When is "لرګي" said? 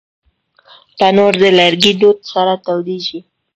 1.59-1.93